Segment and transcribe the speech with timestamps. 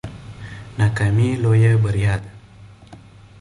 [0.79, 2.29] ناکامي لویه بریا ده